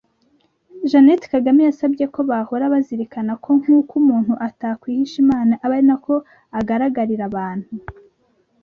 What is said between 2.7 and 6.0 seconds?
bazirikana ko nk‘uko umuntu atakwihisha Imana abe ari